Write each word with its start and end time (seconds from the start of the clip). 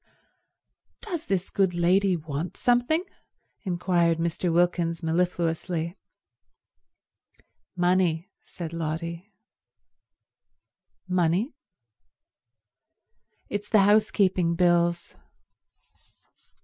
"Does 1.01 1.27
this 1.27 1.51
good 1.51 1.75
lady 1.75 2.17
want 2.17 2.57
something?" 2.57 3.03
inquired 3.65 4.17
Mr. 4.17 4.51
Wilkins 4.51 5.03
mellifluously. 5.03 5.95
"Money," 7.75 8.31
said 8.41 8.73
Lotty. 8.73 9.31
"Money?" 11.07 11.53
"It's 13.47 13.69
the 13.69 13.81
housekeeping 13.81 14.55
bills." 14.55 15.15